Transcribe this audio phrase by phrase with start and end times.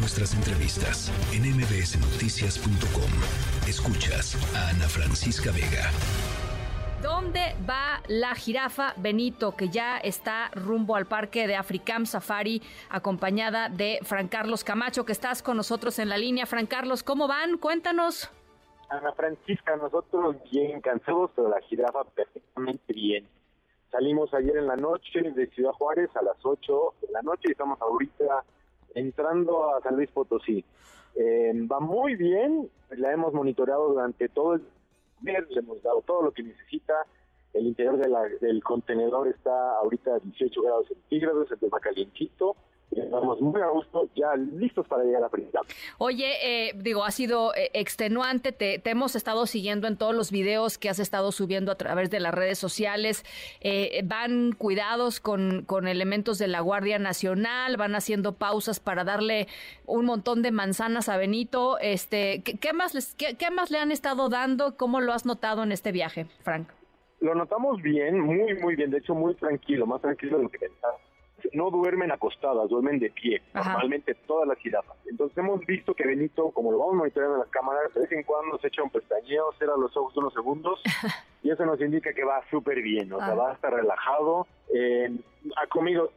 [0.00, 3.12] nuestras entrevistas en mbsnoticias.com.
[3.68, 5.90] Escuchas a Ana Francisca Vega.
[7.02, 13.68] ¿Dónde va la jirafa Benito, que ya está rumbo al parque de Africam Safari, acompañada
[13.68, 16.46] de Fran Carlos Camacho, que estás con nosotros en la línea?
[16.46, 17.58] Fran Carlos, ¿cómo van?
[17.58, 18.30] Cuéntanos.
[18.88, 23.28] Ana Francisca, nosotros bien cansados, pero la jirafa perfectamente bien.
[23.90, 27.52] Salimos ayer en la noche de Ciudad Juárez a las 8 de la noche y
[27.52, 28.44] estamos ahorita
[28.94, 30.64] entrando a San Luis Potosí.
[31.16, 34.62] Eh, va muy bien, la hemos monitoreado durante todo el
[35.20, 36.94] día, le hemos dado todo lo que necesita.
[37.52, 37.98] El interior
[38.40, 42.56] del contenedor está ahorita a 18 grados centígrados, el tema calientito
[42.90, 45.58] Estamos muy a gusto, ya listos para llegar a Príncipe.
[45.98, 50.76] Oye, eh, digo, ha sido eh, extenuante, te, hemos estado siguiendo en todos los videos
[50.76, 53.24] que has estado subiendo a través de las redes sociales.
[53.60, 59.46] Eh, van cuidados con, con elementos de la Guardia Nacional, van haciendo pausas para darle
[59.86, 61.78] un montón de manzanas a Benito.
[61.78, 64.76] Este, ¿qué, más les, qué, qué más le han estado dando?
[64.76, 66.68] ¿Cómo lo has notado en este viaje, Frank?
[67.20, 70.58] Lo notamos bien, muy, muy bien, de hecho muy tranquilo, más tranquilo de lo que
[70.58, 70.96] pensaba
[71.52, 74.96] no duermen acostadas, duermen de pie, normalmente todas las jirafas.
[75.06, 78.22] Entonces hemos visto que Benito, como lo vamos monitoreando en las cámaras, de vez en
[78.22, 80.80] cuando se echa un pestañeo, cierra los ojos unos segundos
[81.42, 85.10] y eso nos indica que va súper bien, o sea, va a estar relajado, eh,
[85.56, 86.12] ha comido...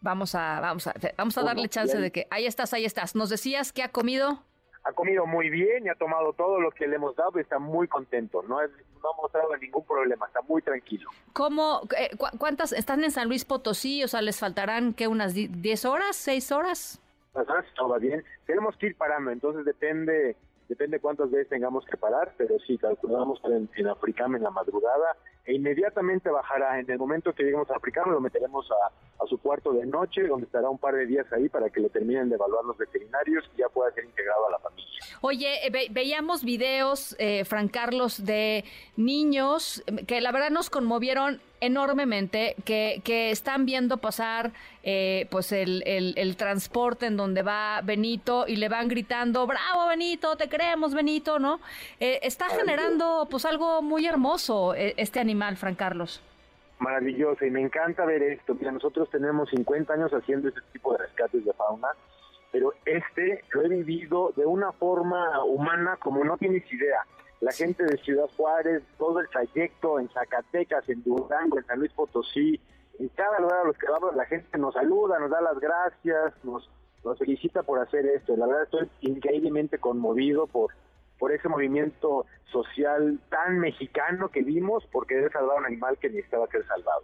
[0.00, 2.26] Vamos a, vamos a, vamos a darle chance de que...
[2.30, 3.16] Ahí estás, ahí estás.
[3.16, 4.42] ¿Nos decías que ha comido?
[4.86, 7.58] Ha comido muy bien y ha tomado todo lo que le hemos dado y está
[7.58, 8.42] muy contento.
[8.44, 8.70] No, es,
[9.02, 11.10] no ha mostrado ningún problema, está muy tranquilo.
[11.32, 14.04] ¿Cómo, eh, ¿Cuántas están en San Luis Potosí?
[14.04, 17.02] O sea, ¿les faltarán que unas 10 horas, 6 horas?
[17.74, 18.24] Todo va bien.
[18.46, 20.36] Tenemos que ir parando, entonces depende
[20.68, 25.16] depende cuántas veces tengamos que parar, pero sí, calculamos en, en Africam en la madrugada
[25.46, 26.78] e inmediatamente bajará.
[26.80, 30.26] En el momento que lleguemos a Africam lo meteremos a, a, su cuarto de noche,
[30.26, 33.48] donde estará un par de días ahí para que lo terminen de evaluar los veterinarios
[33.54, 34.86] y ya pueda ser integrado a la familia.
[35.20, 38.64] Oye, eh, veíamos videos, eh, Fran Carlos, de
[38.96, 45.82] niños que la verdad nos conmovieron enormemente, que, que están viendo pasar eh, pues el,
[45.86, 51.38] el, transporte en donde va Benito y le van gritando, bravo Benito, te queremos Benito,
[51.38, 51.60] ¿no?
[51.98, 56.22] está generando pues algo muy hermoso este animal, Fran Carlos.
[56.78, 58.54] Maravilloso, y me encanta ver esto.
[58.54, 61.88] Mira, nosotros tenemos 50 años haciendo este tipo de rescates de fauna
[62.56, 67.00] pero este lo he vivido de una forma humana como no tienes idea.
[67.40, 71.92] La gente de Ciudad Juárez, todo el trayecto en Zacatecas, en Durango, en San Luis
[71.92, 72.58] Potosí,
[72.98, 76.32] en cada lugar a los que vamos, la gente nos saluda, nos da las gracias,
[76.44, 76.70] nos,
[77.04, 78.34] nos felicita por hacer esto.
[78.38, 80.72] La verdad estoy increíblemente conmovido por,
[81.18, 86.08] por ese movimiento social tan mexicano que vimos porque debe salvar a un animal que
[86.08, 87.02] necesitaba ser salvado.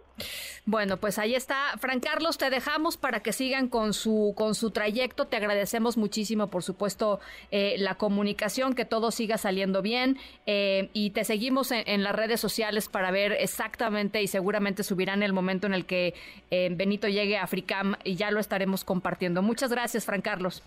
[0.65, 1.77] Bueno, pues ahí está.
[1.77, 5.27] Fran Carlos, te dejamos para que sigan con su, con su trayecto.
[5.27, 7.19] Te agradecemos muchísimo, por supuesto,
[7.51, 10.17] eh, la comunicación, que todo siga saliendo bien.
[10.45, 15.33] Eh, y te seguimos en, las redes sociales para ver exactamente y seguramente subirán el
[15.33, 16.13] momento en el que
[16.51, 19.41] eh, Benito llegue a Africam y ya lo estaremos compartiendo.
[19.41, 20.63] Muchas gracias, Fran Carlos.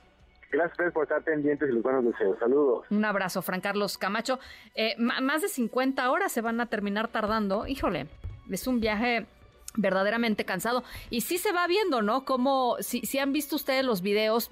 [0.57, 2.39] Gracias por estar pendientes y los buenos deseos.
[2.39, 2.87] Saludos.
[2.91, 4.39] Un abrazo, Fran Carlos Camacho.
[4.75, 7.67] Eh, más de 50 horas se van a terminar tardando.
[7.67, 8.07] Híjole,
[8.51, 9.27] es un viaje
[9.75, 10.83] verdaderamente cansado.
[11.11, 12.25] Y sí se va viendo, ¿no?
[12.25, 14.49] Como si, si han visto ustedes los videos,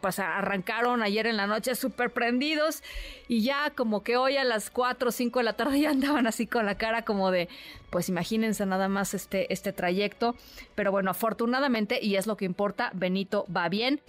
[0.00, 2.82] pues arrancaron ayer en la noche súper prendidos
[3.28, 6.26] y ya como que hoy a las 4 o 5 de la tarde ya andaban
[6.26, 7.50] así con la cara como de,
[7.90, 10.34] pues imagínense nada más este, este trayecto.
[10.74, 14.00] Pero bueno, afortunadamente, y es lo que importa, Benito va bien.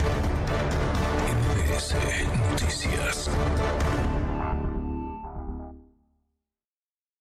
[1.74, 3.30] Noticias.